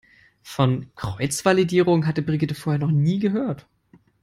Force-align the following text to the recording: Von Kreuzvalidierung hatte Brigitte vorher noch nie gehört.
Von 0.41 0.87
Kreuzvalidierung 0.95 2.07
hatte 2.07 2.23
Brigitte 2.23 2.55
vorher 2.55 2.79
noch 2.79 2.89
nie 2.89 3.19
gehört. 3.19 3.67